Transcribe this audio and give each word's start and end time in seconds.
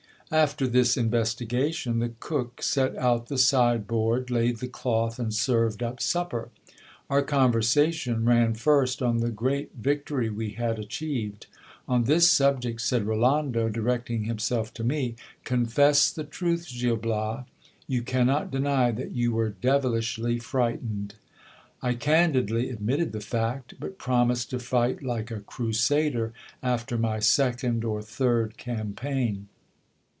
After 0.33 0.65
this 0.65 0.95
investigation, 0.95 1.99
the 1.99 2.13
cook 2.21 2.63
set 2.63 2.95
out 2.95 3.27
the 3.27 3.37
side 3.37 3.85
board, 3.85 4.29
laid 4.31 4.59
the 4.59 4.69
cloth, 4.69 5.19
and 5.19 5.33
served 5.33 5.83
up 5.83 5.99
supper. 6.01 6.47
Our 7.09 7.21
conversation 7.21 8.23
ran 8.23 8.53
first 8.53 9.01
on 9.01 9.17
the 9.17 9.29
great 9.29 9.71
victory 9.75 10.29
we 10.29 10.51
had 10.51 10.79
achieved. 10.79 11.47
On 11.85 12.05
this 12.05 12.31
subject 12.31 12.79
said 12.79 13.03
Rolando, 13.05 13.67
directing 13.67 14.23
himself 14.23 14.73
to 14.75 14.85
me, 14.85 15.17
Confess 15.43 16.09
the 16.09 16.23
truth, 16.23 16.65
Gil 16.79 16.95
Bias: 16.95 17.43
you 17.85 18.01
cannot 18.01 18.51
deny 18.51 18.91
that 18.91 19.11
you 19.11 19.33
were 19.33 19.49
devilishly 19.49 20.39
frightened. 20.39 21.15
I 21.81 21.93
candidly 21.95 22.69
admitted 22.69 23.11
the 23.11 23.19
fact; 23.19 23.73
but 23.81 23.97
promised 23.97 24.49
to 24.51 24.59
fight 24.59 25.03
like 25.03 25.29
a 25.29 25.41
crusader 25.41 26.31
after 26.63 26.97
my 26.97 27.19
second 27.19 27.83
or 27.83 28.01
third 28.01 28.55
campaign. 28.55 29.49